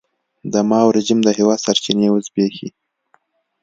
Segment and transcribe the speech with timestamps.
[0.53, 2.69] د ماوو رژیم د هېواد سرچینې وزبېښي.